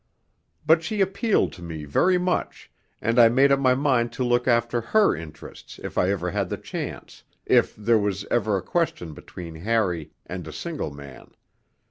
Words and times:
But 0.65 0.81
she 0.81 0.99
appealed 0.99 1.53
to 1.53 1.61
me 1.61 1.85
very 1.85 2.17
much, 2.17 2.71
and 3.03 3.19
I 3.19 3.29
made 3.29 3.51
up 3.51 3.59
my 3.59 3.75
mind 3.75 4.11
to 4.13 4.23
look 4.23 4.47
after 4.47 4.81
her 4.81 5.15
interests 5.15 5.79
if 5.83 5.95
I 5.95 6.09
ever 6.09 6.31
had 6.31 6.49
the 6.49 6.57
chance, 6.57 7.23
if 7.45 7.75
there 7.75 7.99
was 7.99 8.25
ever 8.31 8.57
a 8.57 8.63
question 8.63 9.13
between 9.13 9.53
Harry 9.57 10.09
and 10.25 10.47
a 10.47 10.51
single 10.51 10.89
man. 10.89 11.35